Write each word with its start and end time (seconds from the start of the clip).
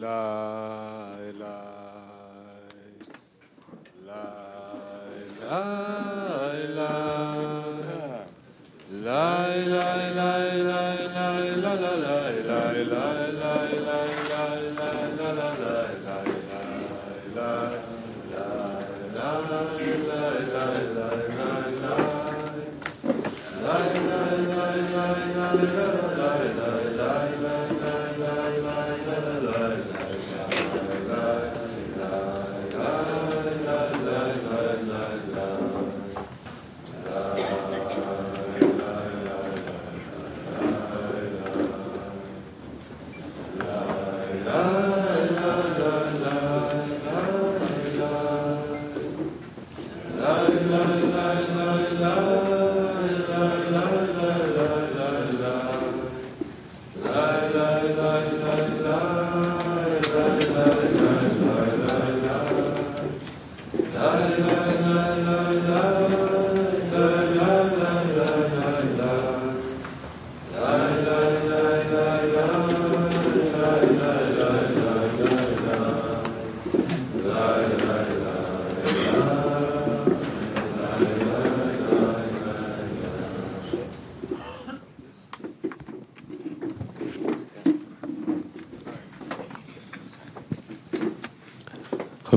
la 0.00 1.14
la 1.38 1.56
la 4.06 4.22
la 5.42 5.79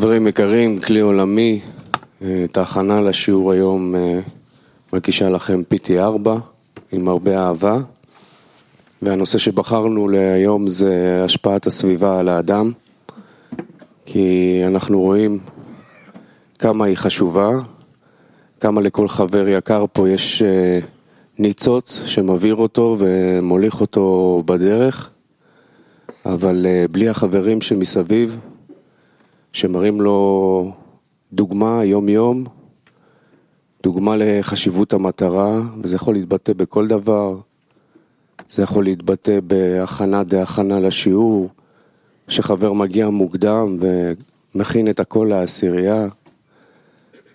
חברים 0.04 0.28
יקרים, 0.28 0.80
כלי 0.80 1.00
עולמי, 1.00 1.60
אה, 2.22 2.44
את 2.44 2.58
ההכנה 2.58 3.02
לשיעור 3.02 3.52
היום 3.52 3.96
אה, 3.96 4.20
מגישה 4.94 5.30
לכם 5.30 5.62
PT4 5.74 6.30
עם 6.92 7.08
הרבה 7.08 7.38
אהבה. 7.38 7.78
והנושא 9.02 9.38
שבחרנו 9.38 10.08
להיום 10.08 10.68
זה 10.68 11.22
השפעת 11.26 11.68
הסביבה 11.68 12.20
על 12.20 12.30
האדם 12.30 12.72
כי 14.06 14.62
אנחנו 14.68 15.02
רואים 15.02 15.40
כמה 16.60 16.86
היא 16.86 16.98
חשובה, 16.98 17.50
כמה 18.60 18.82
לכל 18.82 19.08
חבר 19.08 19.48
יקר 19.48 19.86
פה 19.94 20.10
יש 20.10 20.42
אה, 20.42 20.80
ניצוץ 21.40 22.02
שמבעיר 22.06 22.56
אותו 22.56 22.96
ומוליך 23.00 23.82
אותו 23.82 24.44
בדרך 24.46 25.10
אבל 26.26 26.66
בלי 26.92 27.10
החברים 27.10 27.62
שמסביב 27.62 28.40
שמראים 29.54 30.02
לו 30.02 30.72
דוגמה 31.34 31.86
יום-יום, 31.86 32.44
דוגמה 33.84 34.16
לחשיבות 34.18 34.94
המטרה, 34.94 35.62
וזה 35.82 35.96
יכול 35.96 36.14
להתבטא 36.14 36.54
בכל 36.54 36.88
דבר. 36.88 37.38
זה 38.50 38.64
יכול 38.64 38.84
להתבטא 38.84 39.40
בהכנה 39.48 40.24
דה 40.24 40.44
הכנה 40.44 40.80
לשיעור, 40.80 41.50
שחבר 42.28 42.74
מגיע 42.74 43.10
מוקדם 43.10 43.78
ומכין 44.56 44.90
את 44.90 45.00
הכל 45.00 45.28
לעשירייה. 45.30 46.08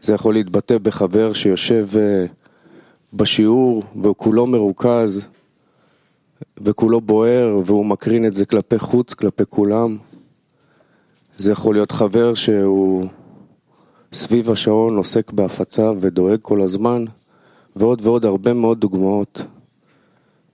זה 0.01 0.15
יכול 0.15 0.35
להתבטא 0.35 0.79
בחבר 0.79 1.33
שיושב 1.33 1.89
אה, 1.97 2.27
בשיעור 3.15 3.83
והוא 4.03 4.15
כולו 4.17 4.47
מרוכז 4.47 5.27
וכולו 6.59 7.01
בוער 7.01 7.61
והוא 7.65 7.87
מקרין 7.87 8.27
את 8.27 8.35
זה 8.35 8.47
כלפי 8.47 8.79
חוץ, 8.79 9.15
כלפי 9.15 9.43
כולם. 9.49 9.97
זה 11.39 11.53
יכול 11.53 11.75
להיות 11.75 11.93
חבר 11.93 12.35
שהוא 12.35 13.07
סביב 14.13 14.51
השעון 14.51 14.97
עוסק 14.97 15.33
בהפצה 15.33 15.93
ודואג 16.01 16.39
כל 16.43 16.63
הזמן, 16.63 17.05
ועוד 17.77 18.01
ועוד 18.03 18.25
הרבה 18.25 18.53
מאוד 18.53 18.81
דוגמאות. 18.81 19.43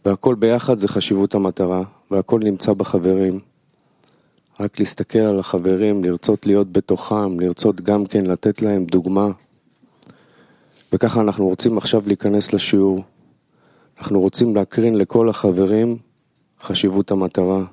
והכל 0.05 0.35
ביחד 0.35 0.79
זה 0.79 0.89
חשיבות 0.89 1.35
המטרה, 1.35 1.83
והכל 2.11 2.41
נמצא 2.45 2.73
בחברים. 2.73 3.41
רק 4.61 4.79
להסתכל 4.79 5.19
על 5.19 5.39
החברים, 5.39 6.05
לרצות 6.05 6.47
להיות 6.47 6.73
בתוכם, 6.73 7.41
לרצות 7.41 7.81
גם 7.81 8.07
כן 8.07 8.27
לתת 8.27 8.63
להם 8.63 8.85
דוגמה. 8.85 9.31
וככה 10.93 11.21
אנחנו 11.21 11.49
רוצים 11.49 11.79
עכשיו 11.79 12.03
להיכנס 12.07 12.53
לשיעור. 12.53 13.03
אנחנו 13.99 14.21
רוצים 14.21 14.57
להקרין 14.57 14.95
לכל 14.95 15.29
החברים 15.29 15.97
חשיבות 16.61 17.11
המטרה. 17.11 17.65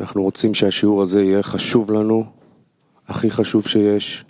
אנחנו 0.00 0.22
רוצים 0.22 0.54
שהשיעור 0.54 1.02
הזה 1.02 1.22
יהיה 1.22 1.42
חשוב 1.42 1.90
לנו, 1.90 2.24
הכי 3.08 3.30
חשוב 3.30 3.66
שיש. 3.66 4.24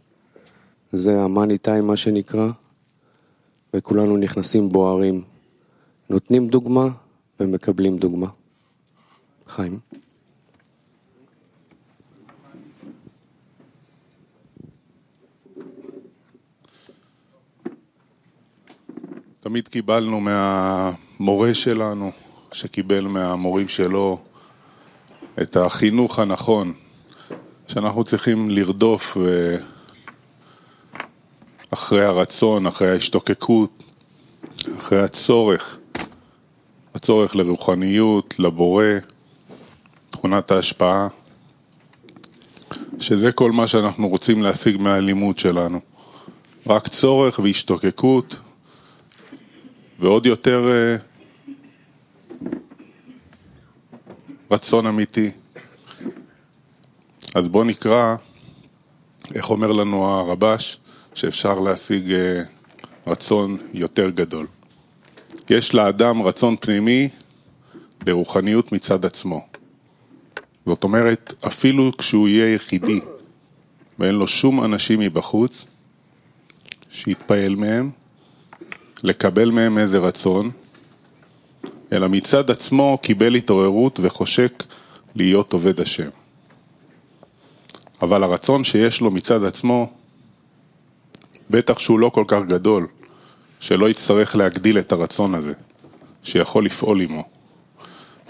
זה 0.93 1.23
המאני 1.23 1.59
טיים 1.59 1.87
מה 1.87 1.97
שנקרא, 1.97 2.49
וכולנו 3.75 4.17
נכנסים 4.17 4.69
בוערים. 4.69 5.23
נותנים 6.11 6.47
דוגמה 6.47 6.89
ומקבלים 7.41 7.99
דוגמה. 7.99 8.27
חיים. 9.47 9.79
תמיד 19.41 19.69
קיבלנו 19.69 20.21
מהמורה 20.21 21.55
שלנו, 21.55 22.11
שקיבל 22.53 23.07
מהמורים 23.07 23.69
שלו, 23.69 24.19
את 25.41 25.57
החינוך 25.57 26.19
הנכון, 26.19 26.73
שאנחנו 27.69 28.05
צריכים 28.05 28.51
לרדוף 28.51 29.17
ו... 29.21 29.57
אחרי 31.71 32.05
הרצון, 32.05 32.67
אחרי 32.67 32.91
ההשתוקקות, 32.91 33.83
אחרי 34.79 35.01
הצורך, 35.01 35.79
הצורך 36.95 37.37
לרוחניות, 37.37 38.35
לבורא, 38.39 38.85
תכונת 40.11 40.51
ההשפעה, 40.51 41.09
שזה 43.01 43.33
כל 43.33 43.53
מה 43.53 43.67
שאנחנו 43.67 44.09
רוצים 44.09 44.43
להשיג 44.43 44.81
מהלימוד 44.81 45.39
שלנו. 45.39 45.81
רק 46.67 46.89
צורך 46.89 47.39
והשתוקקות, 47.39 48.37
ועוד 49.99 50.27
יותר 50.27 50.69
אה, 50.69 50.97
רצון 54.53 54.87
אמיתי. 54.87 55.31
אז 57.35 57.49
בואו 57.49 57.65
נקרא 57.65 58.17
איך 59.35 59.51
אומר 59.51 59.73
לנו 59.73 60.05
הרבש 60.05 60.79
שאפשר 61.15 61.59
להשיג 61.59 62.13
אה, 62.13 62.43
רצון 63.07 63.59
יותר 63.75 64.11
גדול. 64.11 64.47
יש 65.51 65.75
לאדם 65.75 66.23
רצון 66.23 66.57
פנימי 66.61 67.09
לרוחניות 68.07 68.73
מצד 68.73 69.05
עצמו. 69.05 69.47
זאת 70.67 70.85
אומרת, 70.85 71.35
אפילו 71.47 71.93
כשהוא 71.99 72.29
יהיה 72.29 72.55
יחידי 72.55 73.01
ואין 73.99 74.15
לו 74.15 74.27
שום 74.27 74.65
אנשים 74.65 75.01
מבחוץ, 75.01 75.65
שיתפעל 76.91 77.55
מהם, 77.55 77.91
לקבל 79.03 79.51
מהם 79.51 79.79
איזה 79.79 79.99
רצון, 79.99 80.51
אלא 81.93 82.09
מצד 82.09 82.51
עצמו 82.51 82.99
קיבל 83.03 83.35
התעוררות 83.35 84.01
וחושק 84.03 84.65
להיות 85.15 85.53
עובד 85.53 85.81
השם. 85.81 86.09
אבל 88.03 88.23
הרצון 88.23 88.65
שיש 88.65 89.01
לו 89.01 89.11
מצד 89.11 89.45
עצמו, 89.45 89.93
בטח 91.51 91.79
שהוא 91.79 92.01
לא 92.01 92.09
כל 92.09 92.25
כך 92.29 92.41
גדול, 92.47 92.87
שלא 93.61 93.91
יצטרך 93.91 94.37
להגדיל 94.37 94.79
את 94.79 94.93
הרצון 94.93 95.35
הזה, 95.35 95.53
שיכול 96.23 96.65
לפעול 96.65 97.01
עמו, 97.01 97.25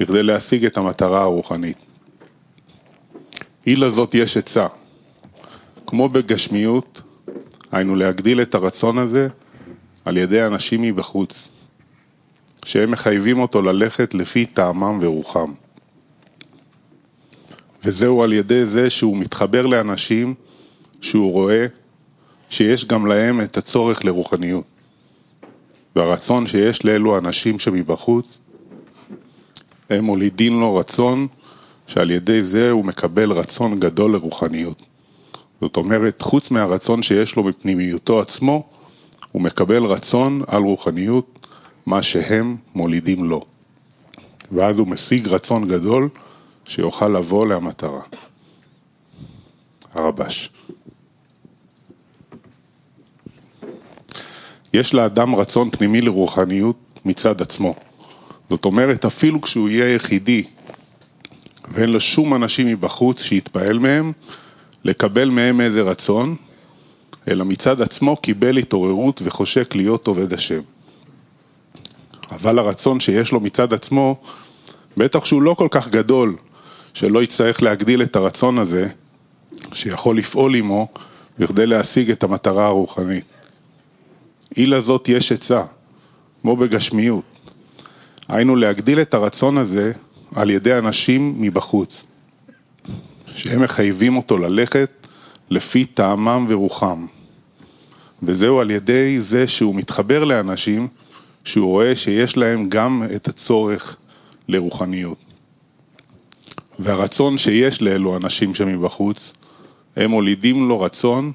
בכדי 0.01 0.23
להשיג 0.23 0.65
את 0.65 0.77
המטרה 0.77 1.23
הרוחנית. 1.23 1.79
אי 3.67 3.77
לזאת 3.77 4.15
יש 4.15 4.37
עצה, 4.37 4.67
כמו 5.87 6.09
בגשמיות, 6.09 7.03
היינו 7.73 7.95
להגדיל 7.95 8.43
את 8.43 8.55
הרצון 8.55 8.99
הזה 8.99 9.29
על 10.05 10.17
ידי 10.17 10.43
אנשים 10.43 10.83
מבחוץ, 10.83 11.49
שהם 12.65 12.91
מחייבים 12.91 13.41
אותו 13.41 13.63
ללכת 13.63 14.15
לפי 14.15 14.47
טעמם 14.47 14.99
ורוחם. 15.03 15.53
וזהו 17.85 18.23
על 18.23 18.33
ידי 18.33 18.65
זה 18.67 18.91
שהוא 18.91 19.17
מתחבר 19.17 19.67
לאנשים 19.67 20.35
שהוא 21.01 21.33
רואה 21.33 21.67
שיש 22.51 22.85
גם 22.85 23.07
להם 23.07 23.41
את 23.41 23.57
הצורך 23.57 24.05
לרוחניות. 24.05 24.65
והרצון 25.97 26.47
שיש 26.47 26.85
לאלו 26.85 27.19
אנשים 27.19 27.59
שמבחוץ, 27.59 28.39
הם 29.91 30.05
מולידים 30.05 30.61
לו 30.61 30.77
רצון 30.77 31.27
שעל 31.87 32.11
ידי 32.11 32.43
זה 32.43 32.71
הוא 32.71 32.85
מקבל 32.85 33.33
רצון 33.33 33.81
גדול 33.81 34.13
לרוחניות. 34.13 34.83
זאת 35.61 35.77
אומרת, 35.77 36.23
חוץ 36.23 36.51
מהרצון 36.51 37.03
שיש 37.03 37.37
לו 37.37 37.43
בפנימיותו 37.45 38.21
עצמו, 38.21 38.69
הוא 39.33 39.43
מקבל 39.43 39.85
רצון 39.85 40.43
על 40.47 40.63
רוחניות, 40.63 41.32
מה 41.87 42.03
שהם 42.03 42.57
מולידים 42.75 43.25
לו. 43.25 43.45
ואז 44.53 44.79
הוא 44.79 44.89
משיג 44.89 45.29
רצון 45.29 45.69
גדול 45.69 46.09
שיוכל 46.65 47.09
לבוא 47.09 47.47
למטרה. 47.47 48.01
הרבש. 49.95 50.51
יש 54.75 54.95
לאדם 54.95 55.35
רצון 55.35 55.71
פנימי 55.71 56.01
לרוחניות 56.01 56.77
מצד 57.05 57.43
עצמו. 57.43 57.75
זאת 58.51 58.65
אומרת, 58.65 59.05
אפילו 59.05 59.41
כשהוא 59.41 59.69
יהיה 59.69 59.95
יחידי 59.95 60.45
ואין 61.73 61.91
לו 61.91 62.01
שום 62.01 62.35
אנשים 62.35 62.67
מבחוץ 62.67 63.23
שיתפעל 63.23 63.79
מהם, 63.79 64.13
לקבל 64.85 65.29
מהם 65.29 65.61
איזה 65.61 65.83
רצון, 65.83 66.37
אלא 67.29 67.45
מצד 67.45 67.81
עצמו 67.81 68.17
קיבל 68.17 68.57
התעוררות 68.57 69.23
וחושק 69.25 69.75
להיות 69.75 70.07
עובד 70.07 70.33
השם. 70.33 70.61
אבל 72.43 72.59
הרצון 72.59 73.01
שיש 73.01 73.33
לו 73.33 73.41
מצד 73.41 73.73
עצמו, 73.73 74.21
בטח 74.97 75.25
שהוא 75.25 75.43
לא 75.43 75.55
כל 75.55 75.69
כך 75.71 75.89
גדול, 75.89 76.37
שלא 76.95 77.23
יצטרך 77.23 77.63
להגדיל 77.63 78.03
את 78.03 78.17
הרצון 78.17 78.59
הזה, 78.59 78.89
שיכול 79.73 80.19
לפעול 80.19 80.55
עמו, 80.55 80.89
בכדי 81.39 81.67
להשיג 81.67 82.11
את 82.11 82.23
המטרה 82.23 82.67
הרוחנית. 82.67 83.25
אי 84.57 84.67
לזאת 84.67 85.09
יש 85.09 85.33
עצה, 85.33 85.63
כמו 86.43 86.57
בגשמיות. 86.57 87.25
היינו 88.29 88.57
להגדיל 88.57 89.01
את 89.01 89.15
הרצון 89.15 89.59
הזה 89.59 89.93
על 90.35 90.51
ידי 90.51 90.79
אנשים 90.79 91.35
מבחוץ, 91.39 92.07
שהם 93.35 93.63
מחייבים 93.63 94.17
אותו 94.17 94.39
ללכת 94.39 94.91
לפי 95.51 95.85
טעמם 95.85 96.45
ורוחם. 96.49 97.07
וזהו 98.23 98.61
על 98.61 98.71
ידי 98.71 99.21
זה 99.21 99.47
שהוא 99.47 99.75
מתחבר 99.75 100.25
לאנשים 100.25 100.89
שהוא 101.45 101.67
רואה 101.67 101.97
שיש 101.97 102.37
להם 102.37 102.69
גם 102.69 103.03
את 103.17 103.29
הצורך 103.29 103.97
לרוחניות. 104.49 105.19
והרצון 106.79 107.39
שיש 107.39 107.83
לאלו 107.83 108.17
אנשים 108.17 108.55
שמבחוץ, 108.55 109.33
הם 109.97 110.11
מולידים 110.11 110.69
לו 110.69 110.81
רצון 110.81 111.33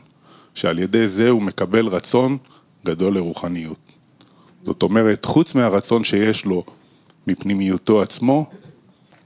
שעל 0.54 0.80
ידי 0.80 1.08
זה 1.08 1.30
הוא 1.30 1.42
מקבל 1.42 1.88
רצון 1.88 2.38
גדול 2.86 3.16
לרוחניות. 3.16 3.78
זאת 4.66 4.84
אומרת, 4.84 5.26
חוץ 5.26 5.56
מהרצון 5.56 6.04
שיש 6.04 6.46
לו 6.46 6.64
מפנימיותו 7.28 8.02
עצמו, 8.02 8.50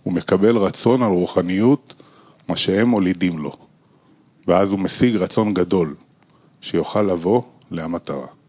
הוא 0.04 0.14
מקבל 0.14 0.58
רצון 0.58 1.04
על 1.04 1.12
רוחניות, 1.12 1.94
מה 2.48 2.56
שהם 2.56 2.88
מולידים 2.88 3.38
לו. 3.38 3.52
ואז 4.48 4.72
הוא 4.72 4.80
משיג 4.80 5.16
רצון 5.16 5.54
גדול, 5.54 5.96
שיוכל 6.62 7.02
לבוא 7.02 7.42
להמטרה. 7.72 8.41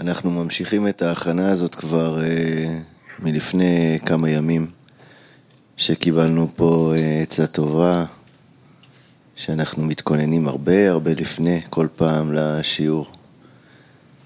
אנחנו 0.00 0.30
ממשיכים 0.30 0.88
את 0.88 1.02
ההכנה 1.02 1.50
הזאת 1.50 1.74
כבר 1.74 2.22
אה, 2.24 2.78
מלפני 3.18 3.98
כמה 4.06 4.30
ימים, 4.30 4.66
שקיבלנו 5.76 6.48
פה 6.56 6.92
אה, 6.96 7.22
עצה 7.22 7.46
טובה, 7.46 8.04
שאנחנו 9.36 9.84
מתכוננים 9.84 10.48
הרבה 10.48 10.90
הרבה 10.90 11.10
לפני 11.14 11.60
כל 11.70 11.86
פעם 11.96 12.32
לשיעור, 12.32 13.06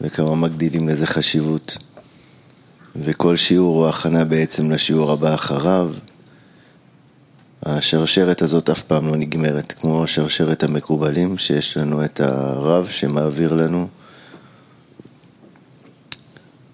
וכמה 0.00 0.34
מגדילים 0.36 0.88
לזה 0.88 1.06
חשיבות. 1.06 1.78
וכל 2.96 3.36
שיעור 3.36 3.76
הוא 3.76 3.88
הכנה 3.88 4.24
בעצם 4.24 4.70
לשיעור 4.70 5.12
הבא 5.12 5.34
אחריו. 5.34 5.90
השרשרת 7.62 8.42
הזאת 8.42 8.70
אף 8.70 8.82
פעם 8.82 9.06
לא 9.06 9.16
נגמרת, 9.16 9.72
כמו 9.72 10.06
שרשרת 10.06 10.62
המקובלים, 10.62 11.38
שיש 11.38 11.76
לנו 11.76 12.04
את 12.04 12.20
הרב 12.20 12.88
שמעביר 12.88 13.54
לנו 13.54 13.88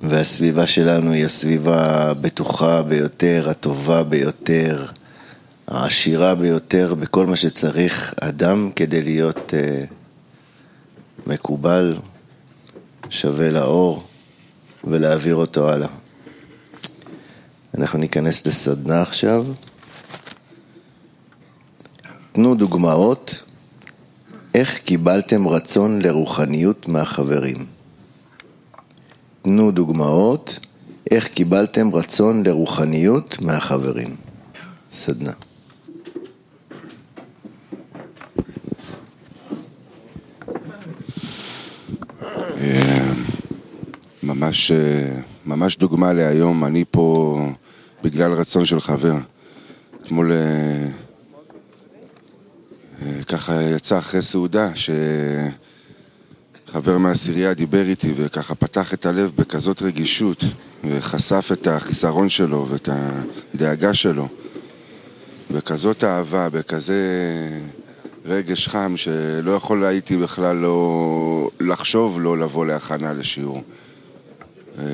והסביבה 0.01 0.67
שלנו 0.67 1.13
היא 1.13 1.25
הסביבה 1.25 2.11
הבטוחה 2.11 2.83
ביותר, 2.83 3.47
הטובה 3.51 4.03
ביותר, 4.03 4.87
העשירה 5.69 6.35
ביותר 6.35 6.95
בכל 6.95 7.27
מה 7.27 7.37
שצריך 7.37 8.15
אדם 8.21 8.71
כדי 8.77 9.03
להיות 9.03 9.53
uh, 9.53 9.95
מקובל, 11.27 11.97
שווה 13.11 13.51
לאור 13.51 14.09
ולהעביר 14.85 15.35
אותו 15.35 15.73
הלאה. 15.73 15.89
אנחנו 17.79 17.99
ניכנס 17.99 18.47
לסדנה 18.47 19.03
עכשיו. 19.03 19.45
תנו 22.33 22.55
דוגמאות 22.55 23.43
איך 24.55 24.79
קיבלתם 24.79 25.49
רצון 25.49 26.03
לרוחניות 26.03 26.89
מהחברים. 26.89 27.76
תנו 29.47 29.71
דוגמאות 29.71 30.59
איך 31.11 31.29
קיבלתם 31.29 31.95
רצון 31.95 32.47
לרוחניות 32.47 33.41
מהחברים. 33.41 34.17
סדנה. 34.91 35.33
ממש, 44.23 44.73
ממש 45.47 45.77
דוגמה 45.77 46.13
להיום, 46.13 46.65
אני 46.65 46.85
פה 46.91 47.39
בגלל 48.03 48.33
רצון 48.33 48.65
של 48.65 48.81
חבר. 48.81 49.15
אתמול 50.03 50.33
אה, 50.33 50.89
אה, 53.03 53.25
ככה 53.25 53.63
יצא 53.63 53.99
אחרי 53.99 54.23
סעודה 54.23 54.75
ש... 54.75 54.91
חבר 56.73 56.99
מהעשירייה 56.99 57.55
דיבר 57.55 57.83
איתי 57.89 58.13
וככה 58.17 58.55
פתח 58.55 58.95
את 58.95 59.07
הלב 59.07 59.31
בכזאת 59.37 59.83
רגישות 59.83 60.45
וחשף 60.85 61.49
את 61.53 61.67
החיסרון 61.67 62.29
שלו 62.29 62.67
ואת 62.71 62.89
הדאגה 63.55 63.95
שלו 63.95 64.29
בכזאת 65.51 66.05
אהבה, 66.05 66.49
בכזה 66.51 67.01
רגש 68.27 68.69
חם 68.69 68.95
שלא 68.97 69.53
יכול 69.53 69.85
הייתי 69.85 70.17
בכלל 70.17 70.57
לא 70.57 71.51
לחשוב 71.61 72.21
לא 72.21 72.39
לבוא 72.39 72.67
להכנה 72.67 73.13
לשיעור. 73.13 73.63
אה, 74.79 74.85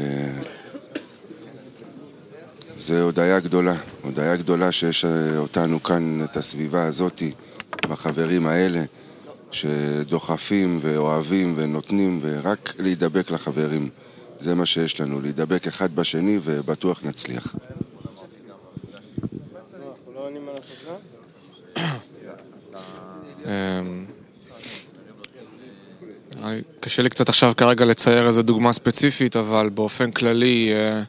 זה 2.79 3.03
הודיה 3.03 3.41
גדולה, 3.41 3.75
הודיה 4.03 4.37
גדולה 4.37 4.73
שיש 4.73 5.05
אותנו 5.37 5.83
כאן, 5.83 6.25
את 6.25 6.37
הסביבה 6.37 6.85
הזאתי, 6.85 7.33
בחברים 7.89 8.47
האלה. 8.47 8.85
שדוחפים 9.53 10.79
ואוהבים 10.83 11.53
ונותנים 11.57 12.19
ורק 12.23 12.75
להידבק 12.79 13.31
לחברים. 13.31 13.89
זה 14.41 14.55
מה 14.55 14.67
שיש 14.67 15.01
לנו, 15.01 15.21
להידבק 15.21 15.67
אחד 15.67 15.95
בשני 15.95 16.39
ובטוח 16.43 17.01
נצליח. 17.05 17.55
אמ, 23.47 24.05
קשה 26.81 27.03
לי 27.03 27.09
קצת 27.09 27.29
עכשיו 27.29 27.53
כרגע 27.57 27.85
לצייר 27.85 28.27
איזה 28.27 28.43
דוגמה 28.43 28.73
ספציפית, 28.73 29.37
אבל 29.37 29.69
באופן 29.69 30.11
כללי, 30.11 30.71
אה, 30.73 31.03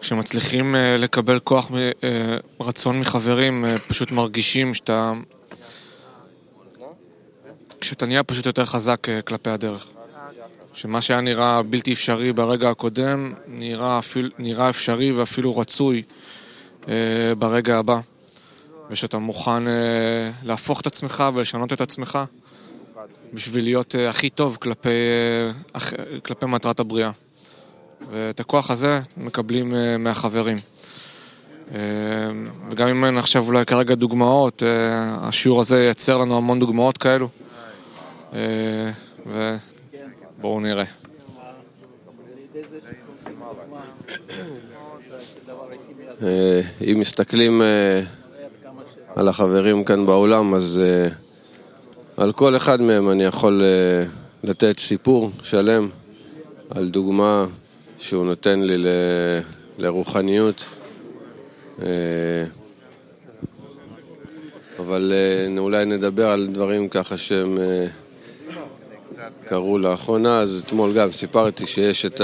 כשמצליחים 0.00 0.76
אה, 0.76 0.96
לקבל 0.96 1.38
כוח 1.38 1.70
אה, 2.02 2.36
מחברים, 2.92 3.64
פשוט 3.88 4.12
מרגישים 4.12 4.74
שאתה 4.74 5.12
כשאתה 7.82 8.06
נהיה 8.06 8.22
פשוט 8.22 8.46
יותר 8.46 8.64
חזק 8.64 9.08
אה, 9.08 9.22
כלפי 9.22 9.50
הדרך. 9.50 9.86
שמה 10.74 11.02
שהיה 11.02 11.20
נראה 11.20 11.62
בלתי 11.62 11.92
אפשרי 11.92 12.32
ברגע 12.32 12.70
הקודם, 12.70 13.32
נראה, 13.46 13.98
אפילו, 13.98 14.28
נראה 14.38 14.70
אפשרי 14.70 15.12
ואפילו 15.12 15.58
רצוי 15.58 16.02
אה, 16.88 16.94
ברגע 17.38 17.78
הבא. 17.78 18.00
ושאתה 18.90 19.18
מוכן 19.18 19.68
אה, 19.68 20.30
להפוך 20.42 20.80
את 20.80 20.86
עצמך 20.86 21.24
ולשנות 21.34 21.72
את 21.72 21.80
עצמך 21.80 22.18
בשביל 23.34 23.64
להיות 23.64 23.94
אה, 23.94 24.08
הכי 24.08 24.30
טוב 24.30 24.56
כלפי, 24.60 24.88
אה, 25.74 25.80
כלפי 26.22 26.46
מטרת 26.46 26.80
הבריאה. 26.80 27.10
ואת 28.10 28.40
הכוח 28.40 28.70
הזה 28.70 29.00
מקבלים 29.16 29.74
אה, 29.74 29.98
מהחברים. 29.98 30.58
אה, 31.74 31.80
וגם 32.70 32.88
אם 32.88 33.04
אין 33.04 33.18
עכשיו 33.18 33.46
אולי 33.46 33.64
כרגע 33.64 33.94
דוגמאות, 33.94 34.62
אה, 34.62 35.28
השיעור 35.28 35.60
הזה 35.60 35.84
ייצר 35.84 36.16
לנו 36.16 36.36
המון 36.36 36.60
דוגמאות 36.60 36.98
כאלו. 36.98 37.28
ובואו 39.26 40.60
נראה. 40.60 40.84
אם 46.80 46.96
מסתכלים 47.00 47.62
על 49.16 49.28
החברים 49.28 49.84
כאן 49.84 50.06
באולם, 50.06 50.54
אז 50.54 50.80
על 52.16 52.32
כל 52.32 52.56
אחד 52.56 52.80
מהם 52.80 53.10
אני 53.10 53.24
יכול 53.24 53.62
לתת 54.44 54.78
סיפור 54.78 55.30
שלם 55.42 55.88
על 56.70 56.88
דוגמה 56.88 57.46
שהוא 57.98 58.24
נותן 58.24 58.60
לי 58.60 58.78
ל... 58.78 58.86
לרוחניות. 59.78 60.64
אה, 61.82 61.86
אבל 64.78 65.12
אה, 65.14 65.58
אולי 65.58 65.84
נדבר 65.84 66.28
על 66.30 66.48
דברים 66.52 66.88
ככה 66.88 67.16
שהם 67.16 67.58
אה, 69.22 69.28
קרו 69.48 69.78
לאחרונה, 69.78 70.40
אז 70.40 70.62
אתמול 70.66 70.92
גם 70.92 71.12
סיפרתי 71.12 71.66
שיש 71.66 72.06
את 72.06 72.20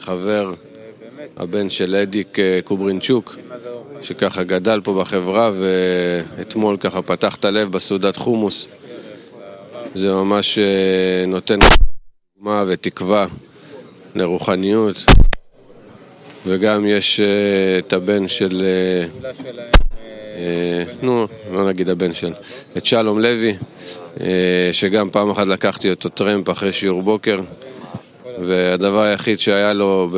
החבר, 0.00 0.54
הבן 1.36 1.70
של 1.70 1.96
אדיק 1.96 2.38
קוברינצ'וק, 2.64 3.36
שככה 4.02 4.42
גדל 4.42 4.80
פה 4.84 5.00
בחברה, 5.00 5.50
ואתמול 5.58 6.76
ככה 6.76 7.02
פתח 7.02 7.36
את 7.36 7.44
הלב 7.44 7.72
בסעודת 7.72 8.16
חומוס. 8.16 8.68
זה 9.94 10.12
ממש 10.12 10.58
נותן 11.26 11.58
דוגמה 12.36 12.64
ותקווה 12.66 13.26
לרוחניות, 14.14 14.96
וגם 16.46 16.86
יש 16.86 17.20
את 17.78 17.92
הבן 17.92 18.28
של... 18.28 18.62
Uh, 20.38 20.40
נו, 21.02 21.26
לא 21.52 21.68
נגיד 21.68 21.88
הבן 21.88 22.12
של... 22.12 22.32
את 22.76 22.86
שלום 22.86 23.18
לוי, 23.18 23.56
uh, 24.16 24.20
שגם 24.72 25.10
פעם 25.10 25.30
אחת 25.30 25.46
לקחתי 25.46 25.90
אותו 25.90 26.08
טרמפ 26.08 26.50
אחרי 26.50 26.72
שיעור 26.72 27.02
בוקר, 27.02 27.40
והדבר 28.38 29.00
היחיד 29.00 29.40
שהיה 29.40 29.72
לו 29.72 30.10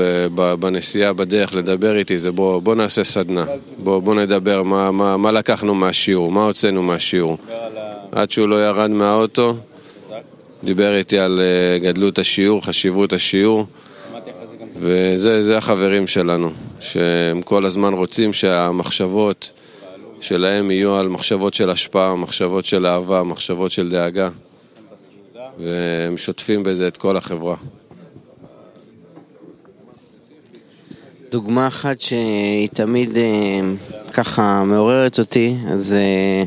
בנסיעה 0.61 1.13
בדרך 1.13 1.55
לדבר 1.55 1.97
איתי 1.97 2.19
זה 2.19 2.33
בוא, 2.33 2.63
בוא 2.63 2.75
נעשה 2.75 3.05
סדנה, 3.05 3.45
בוא, 3.79 3.99
בוא 3.99 4.15
נדבר 4.15 4.63
מה, 4.63 4.91
מה, 4.91 5.17
מה 5.17 5.33
לקחנו 5.33 5.75
מהשיעור, 5.75 6.33
מה 6.33 6.45
הוצאנו 6.45 6.83
מהשיעור. 6.83 7.39
עד 8.13 8.31
שהוא 8.31 8.49
לא 8.49 8.67
ירד 8.67 8.91
מהאוטו, 8.91 9.55
דיבר 10.65 10.97
איתי 10.97 11.19
על 11.19 11.41
גדלות 11.83 12.19
השיעור, 12.19 12.65
חשיבות 12.65 13.13
השיעור. 13.13 13.67
וזה 14.77 15.59
החברים 15.59 16.07
שלנו, 16.07 16.51
שהם 16.81 17.43
כל 17.43 17.67
הזמן 17.67 17.93
רוצים 17.93 18.33
שהמחשבות 18.33 19.53
שלהם 20.21 20.71
יהיו 20.71 20.97
על 20.97 21.09
מחשבות 21.09 21.55
של 21.55 21.71
השפעה, 21.71 22.17
מחשבות 22.17 22.65
של 22.65 22.87
אהבה, 22.87 23.23
מחשבות 23.23 23.71
של 23.71 23.91
דאגה, 23.91 24.29
והם 25.59 26.17
שוטפים 26.17 26.63
בזה 26.63 26.89
את 26.89 26.97
כל 26.97 27.17
החברה. 27.17 27.57
דוגמה 31.31 31.67
אחת 31.67 32.01
שהיא 32.01 32.69
תמיד 32.69 33.17
אה, 33.17 33.61
ככה 34.13 34.65
מעוררת 34.65 35.19
אותי, 35.19 35.57
אז 35.73 35.93
אה, 35.95 36.45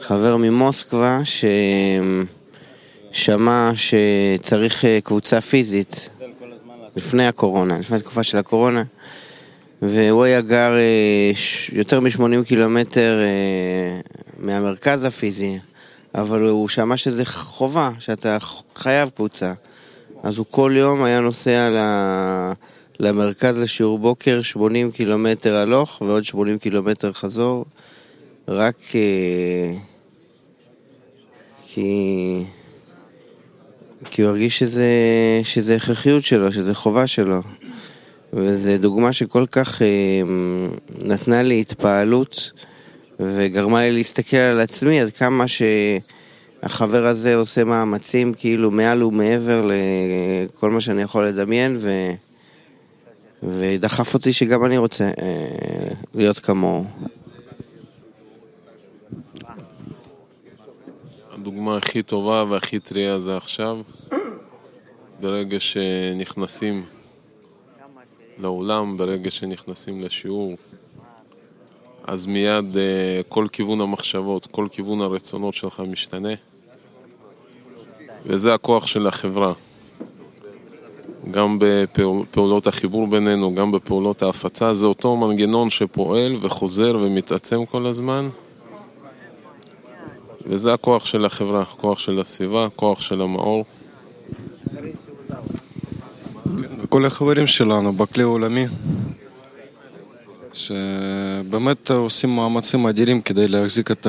חבר 0.00 0.36
ממוסקבה 0.36 1.20
ששמע 3.12 3.70
שצריך 3.74 4.84
אה, 4.84 4.98
קבוצה 5.04 5.40
פיזית 5.40 6.10
לפני 6.96 7.26
הקורונה, 7.26 7.78
לפני 7.78 7.96
התקופה 7.96 8.22
של 8.22 8.38
הקורונה, 8.38 8.82
והוא 9.82 10.24
היה 10.24 10.40
גר 10.40 10.76
אה, 10.76 11.32
יותר 11.72 12.00
מ-80 12.00 12.44
קילומטר 12.46 13.20
אה, 13.22 14.00
מהמרכז 14.38 15.04
הפיזי, 15.04 15.58
אבל 16.14 16.48
הוא 16.48 16.68
שמע 16.68 16.96
שזה 16.96 17.24
חובה, 17.24 17.90
שאתה 17.98 18.36
חייב 18.76 19.08
קבוצה. 19.08 19.52
אז 20.22 20.38
הוא 20.38 20.46
כל 20.50 20.72
יום 20.74 21.02
היה 21.02 21.20
נוסע 21.20 21.68
למרכז 23.00 23.62
לשיעור 23.62 23.98
בוקר, 23.98 24.42
80 24.42 24.90
קילומטר 24.90 25.56
הלוך 25.56 26.02
ועוד 26.02 26.24
80 26.24 26.58
קילומטר 26.58 27.12
חזור, 27.12 27.64
רק 28.48 28.76
אה, 28.94 29.72
כי... 31.66 32.42
כי 34.10 34.22
הוא 34.22 34.30
הרגיש 34.30 34.58
שזה, 34.58 34.86
שזה 35.42 35.76
הכרחיות 35.76 36.24
שלו, 36.24 36.52
שזה 36.52 36.74
חובה 36.74 37.06
שלו. 37.06 37.42
וזו 38.36 38.72
דוגמה 38.78 39.12
שכל 39.12 39.46
כך 39.50 39.82
אה, 39.82 39.86
נתנה 41.04 41.42
לי 41.42 41.60
התפעלות 41.60 42.50
וגרמה 43.20 43.80
לי 43.80 43.92
להסתכל 43.92 44.36
על 44.36 44.60
עצמי 44.60 45.00
עד 45.00 45.10
כמה 45.10 45.44
שהחבר 45.48 47.06
הזה 47.06 47.34
עושה 47.34 47.64
מאמצים 47.64 48.34
כאילו 48.34 48.70
מעל 48.70 49.02
ומעבר 49.02 49.70
לכל 49.70 50.70
מה 50.70 50.80
שאני 50.80 51.02
יכול 51.02 51.26
לדמיין 51.26 51.76
ו... 51.78 51.90
ודחף 53.42 54.14
אותי 54.14 54.32
שגם 54.32 54.64
אני 54.64 54.78
רוצה 54.78 55.04
אה, 55.04 55.94
להיות 56.14 56.38
כמוהו. 56.38 56.84
הדוגמה 61.32 61.76
הכי 61.76 62.02
טובה 62.02 62.44
והכי 62.50 62.78
טריה 62.78 63.18
זה 63.18 63.36
עכשיו, 63.36 63.78
ברגע 65.20 65.60
שנכנסים 65.60 66.84
לאולם, 68.38 68.96
ברגע 68.96 69.30
שנכנסים 69.30 70.02
לשיעור, 70.02 70.56
אז 72.06 72.26
מיד 72.26 72.76
אה, 72.76 73.20
כל 73.28 73.46
כיוון 73.52 73.80
המחשבות, 73.80 74.46
כל 74.46 74.66
כיוון 74.70 75.00
הרצונות 75.00 75.54
שלך 75.54 75.82
משתנה, 75.88 76.34
וזה 78.26 78.54
הכוח 78.54 78.86
של 78.86 79.06
החברה. 79.06 79.52
גם 81.30 81.58
בפעולות 81.60 82.66
החיבור 82.66 83.06
בינינו, 83.06 83.54
גם 83.54 83.72
בפעולות 83.72 84.22
ההפצה, 84.22 84.74
זה 84.74 84.86
אותו 84.86 85.16
מנגנון 85.16 85.70
שפועל 85.70 86.36
וחוזר 86.40 86.96
ומתעצם 87.00 87.64
כל 87.64 87.86
הזמן. 87.86 88.28
וזה 90.46 90.74
הכוח 90.74 91.04
של 91.04 91.24
החברה, 91.24 91.64
כוח 91.64 91.98
של 91.98 92.20
הסביבה, 92.20 92.68
כוח 92.76 93.00
של 93.00 93.20
המאור. 93.20 93.64
כן, 96.44 96.85
כל 96.96 97.06
החברים 97.06 97.46
שלנו 97.46 97.92
בכלי 97.92 98.22
העולמי, 98.22 98.66
שבאמת 100.52 101.90
עושים 101.90 102.36
מאמצים 102.36 102.86
אדירים 102.86 103.20
כדי 103.20 103.48
להחזיק 103.48 103.90
את 103.90 104.06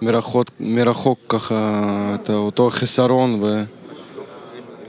המרחוק, 0.00 0.46
מרחוק 0.60 1.18
ככה 1.28 2.14
את 2.14 2.30
אותו 2.30 2.70
חיסרון 2.70 3.42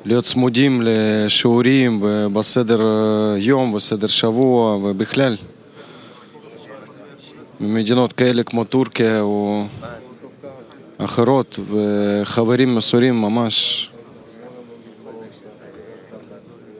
ולהיות 0.05 0.23
צמודים 0.23 0.81
לשיעורים 0.85 2.03
בסדר 2.33 2.81
יום 3.37 3.73
וסדר 3.73 4.07
שבוע 4.07 4.75
ובכלל. 4.75 5.35
במדינות 7.59 8.13
כאלה 8.13 8.43
כמו 8.43 8.63
טורקיה 8.63 9.21
או 9.21 9.65
אחרות 10.97 11.59
וחברים 11.69 12.75
מסורים 12.75 13.21
ממש. 13.21 13.89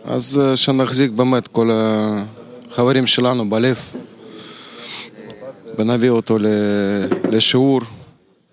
אז 0.08 0.40
אה, 0.40 0.56
שנחזיק 0.56 1.12
באמת 1.12 1.48
כל 1.48 1.70
החברים 1.74 3.08
שלנו 3.08 3.50
בלב 3.50 3.78
ונביא 5.78 6.10
אותו 6.10 6.38
לשיעור. 7.32 7.82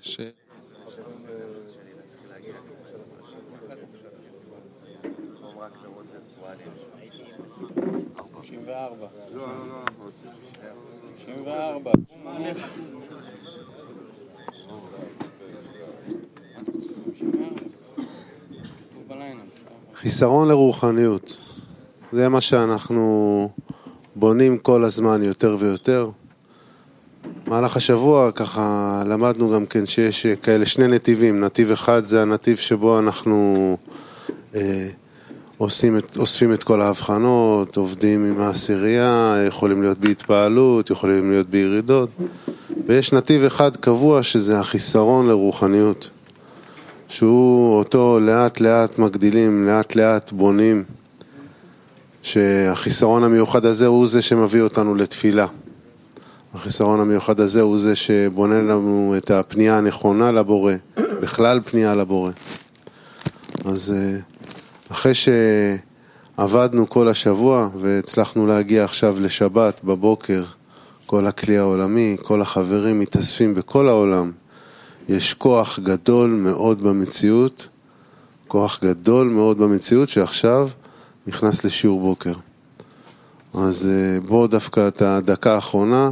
ש... 0.00 0.20
חיסרון 20.04 20.48
לרוחניות. 20.48 21.36
זה 22.12 22.28
מה 22.28 22.40
שאנחנו 22.40 23.48
בונים 24.16 24.58
כל 24.58 24.84
הזמן 24.84 25.22
יותר 25.22 25.56
ויותר. 25.58 26.10
במהלך 27.46 27.76
השבוע 27.76 28.30
ככה 28.32 29.02
למדנו 29.06 29.50
גם 29.50 29.66
כן 29.66 29.86
שיש 29.86 30.26
כאלה 30.26 30.66
שני 30.66 30.88
נתיבים, 30.88 31.40
נתיב 31.40 31.70
אחד 31.70 32.04
זה 32.04 32.22
הנתיב 32.22 32.56
שבו 32.56 32.98
אנחנו 32.98 33.76
אה, 34.54 34.88
עושים 35.58 35.96
את, 35.96 36.16
אוספים 36.16 36.52
את 36.52 36.62
כל 36.62 36.80
ההבחנות, 36.80 37.76
עובדים 37.76 38.24
עם 38.24 38.40
העשירייה, 38.40 39.36
יכולים 39.46 39.82
להיות 39.82 39.98
בהתפעלות, 39.98 40.90
יכולים 40.90 41.30
להיות 41.30 41.46
בירידות 41.46 42.10
ויש 42.86 43.12
נתיב 43.12 43.44
אחד 43.44 43.76
קבוע 43.76 44.22
שזה 44.22 44.60
החיסרון 44.60 45.28
לרוחניות. 45.28 46.10
שהוא 47.14 47.78
אותו 47.78 48.20
לאט 48.20 48.60
לאט 48.60 48.98
מגדילים, 48.98 49.66
לאט 49.66 49.96
לאט 49.96 50.32
בונים, 50.32 50.84
שהחיסרון 52.22 53.24
המיוחד 53.24 53.64
הזה 53.64 53.86
הוא 53.86 54.06
זה 54.06 54.22
שמביא 54.22 54.62
אותנו 54.62 54.94
לתפילה. 54.94 55.46
החיסרון 56.54 57.00
המיוחד 57.00 57.40
הזה 57.40 57.60
הוא 57.60 57.78
זה 57.78 57.96
שבונה 57.96 58.60
לנו 58.60 59.14
את 59.16 59.30
הפנייה 59.30 59.78
הנכונה 59.78 60.32
לבורא, 60.32 60.72
בכלל 61.22 61.60
פנייה 61.64 61.94
לבורא. 61.94 62.30
אז 63.64 63.94
אה, 63.96 64.18
אחרי 64.92 65.12
שעבדנו 65.14 66.88
כל 66.88 67.08
השבוע 67.08 67.68
והצלחנו 67.80 68.46
להגיע 68.46 68.84
עכשיו 68.84 69.20
לשבת 69.20 69.80
בבוקר, 69.84 70.44
כל 71.06 71.26
הכלי 71.26 71.58
העולמי, 71.58 72.16
כל 72.22 72.42
החברים 72.42 73.00
מתאספים 73.00 73.54
בכל 73.54 73.88
העולם, 73.88 74.32
יש 75.08 75.34
כוח 75.34 75.78
גדול 75.78 76.30
מאוד 76.30 76.82
במציאות, 76.82 77.68
כוח 78.48 78.84
גדול 78.84 79.28
מאוד 79.28 79.58
במציאות 79.58 80.08
שעכשיו 80.08 80.68
נכנס 81.26 81.64
לשיעור 81.64 82.00
בוקר. 82.00 82.34
אז 83.54 83.88
אה, 83.88 84.20
בואו 84.20 84.46
דווקא 84.46 84.88
את 84.88 85.02
הדקה 85.02 85.54
האחרונה 85.54 86.10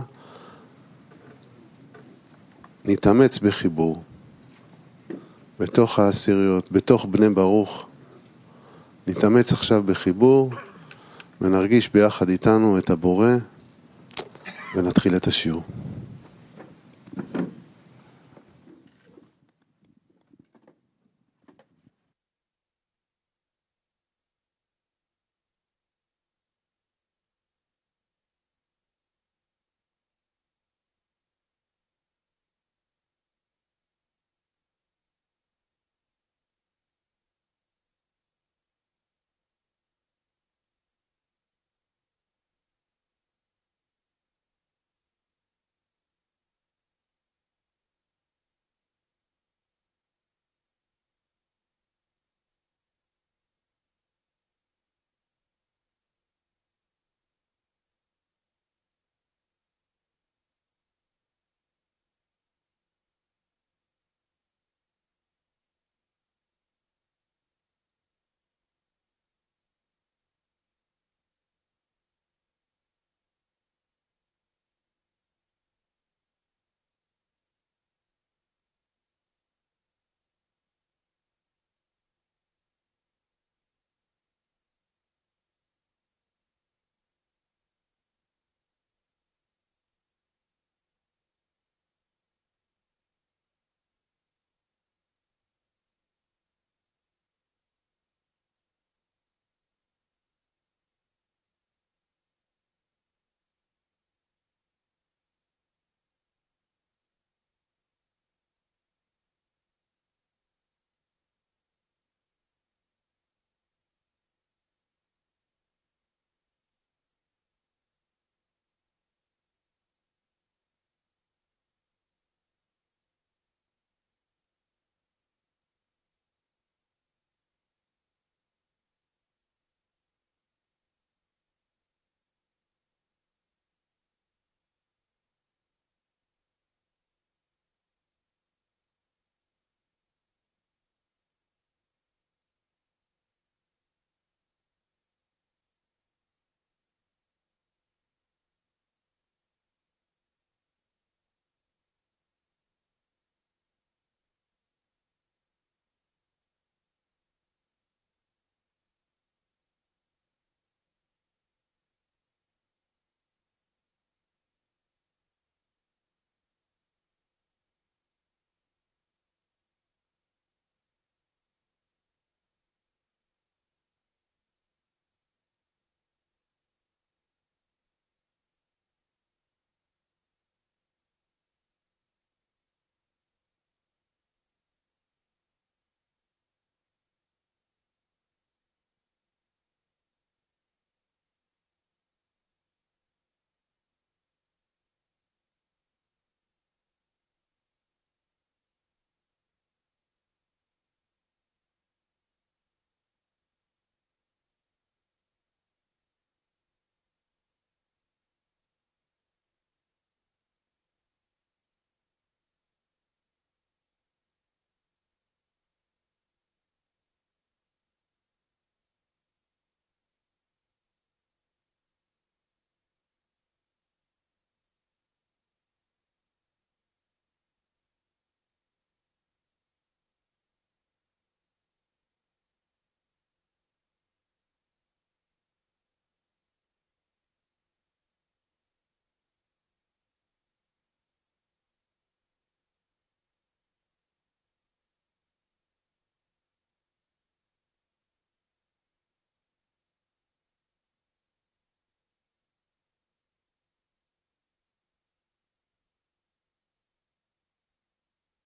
נתאמץ 2.85 3.39
בחיבור, 3.39 4.03
בתוך 5.61 5.99
העשיריות, 5.99 6.73
בתוך 6.73 7.07
בני 7.11 7.31
ברוך. 7.31 7.87
נתאמץ 9.07 9.53
עכשיו 9.53 9.83
בחיבור 9.83 10.51
ונרגיש 11.41 11.89
ביחד 11.93 12.29
איתנו 12.29 12.79
את 12.79 12.91
הבורא 12.91 13.31
ונתחיל 14.75 15.17
את 15.17 15.27
השיעור. 15.27 15.63